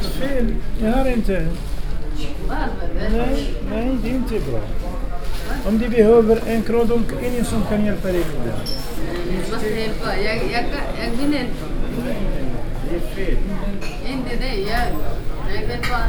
te 0.00 0.10
veel. 0.10 0.44
Ja, 0.76 1.02
te. 1.02 1.42
Nee, 3.10 3.56
nee, 3.68 3.98
rente 4.02 4.34
bro. 4.34 4.60
Om 5.66 5.76
die 5.76 5.88
behoever 5.88 6.46
en 6.46 6.62
kroon 6.62 7.04
in 7.20 7.32
je 7.32 7.44
som 7.44 7.68
kan 7.68 7.84
je 7.84 7.92
perikda. 7.92 8.54
Helpen? 10.50 10.78
Ik 11.02 11.16
ben 11.16 11.32
het. 11.32 11.48
In 14.04 14.22
de 14.38 14.62
ja. 14.64 14.86
Ik 15.58 15.66
ben 15.66 15.84
van. 15.84 16.08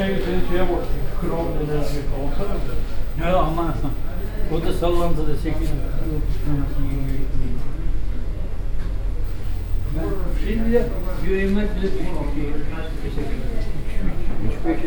şeye 0.00 0.60
bak. 0.60 0.84
Kral 1.20 1.46
denen 1.54 1.84
bir 1.92 2.04
olsana. 2.20 2.56
Ya 3.20 3.36
ama 3.36 3.74
o 4.54 4.66
da 4.66 4.72
sallantıda 4.72 5.36
8 5.36 5.68
Şimdi 10.44 10.72
de 10.72 10.86
güvenmek 11.24 11.76
bile 11.76 11.82
bir 11.82 13.10
şey. 13.10 13.24
Üç 14.46 14.64
beşi. 14.64 14.86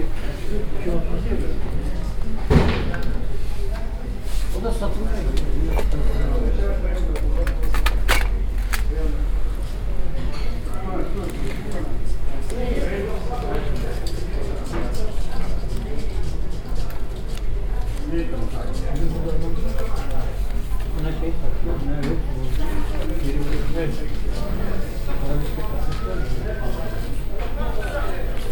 Üç 0.82 0.88
böyle. 1.32 1.54
O 4.60 4.64
da 4.64 4.72
satılmıyor. 4.72 5.18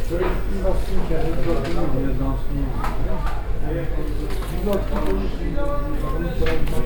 Şöyle 0.09 0.23
gittim 0.23 0.63
baktım 0.65 0.97
bir 1.09 1.49
baktım 1.49 1.77
ya 2.01 2.09
dansını 2.19 2.63
Bir 4.51 4.67
baktım 4.67 4.99
çağırmak 6.39 6.85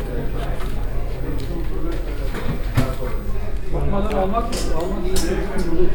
Bakmadan 3.73 4.17
almak 4.17 4.43
mı? 4.43 4.55
Almak 4.77 5.05
iyi 5.05 5.15
değil. 5.15 5.37
Burada 5.71 5.85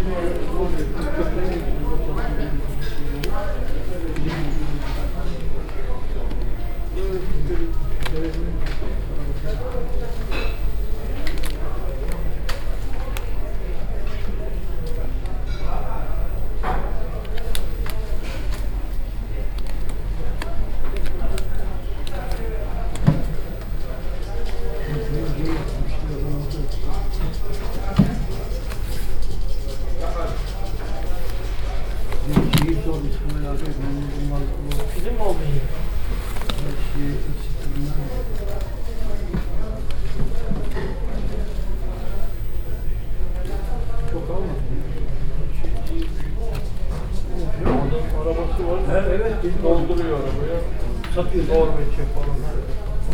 Şehir 9.41 9.80
Var. 48.91 49.05
Evet, 49.15 49.35
Dolduruyor 49.63 50.19
arabaya. 50.19 50.59
satıyor. 51.15 51.45
Norveç'e 51.49 52.05
falan. 52.15 52.37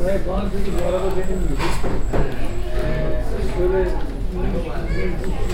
Evet, 0.05 0.21
bana 0.29 0.45
dedi 0.45 0.71
bu 0.79 0.89
araba 0.89 1.07
benim 1.17 1.41
gibi. 1.43 1.57
Şöyle 3.59 3.85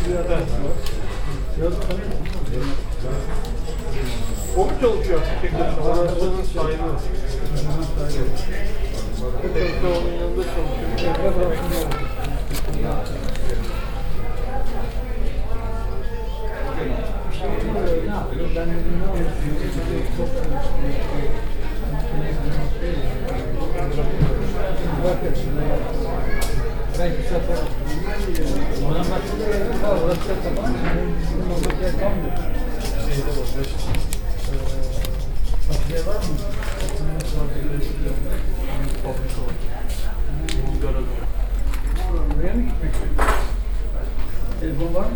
bir 0.09 0.17
adam 0.17 0.41
var. 0.41 0.77
Yaz 1.63 1.75
tanıyor? 1.81 2.13
O 4.57 4.65
mu 4.65 4.71
çalışıyor 4.81 5.21
tekrar? 5.43 5.61
Arabasının 5.61 6.43
sahibi. 6.55 6.83
Tekrar 9.55 9.91
onun 9.91 10.13
yanında 10.21 10.43
çalışıyor. 10.43 10.91
Tekrar 10.97 11.37
bırakmıyor. 11.37 11.89
Buraya 42.37 42.55
mı 42.55 42.63
gitmek? 42.63 42.93
Telefon 44.61 44.95
var 44.95 45.05
mı? 45.05 45.11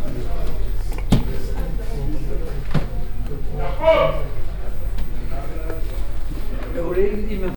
Er 6.75 6.83
hoorde 6.83 7.01
iemand 7.29 7.55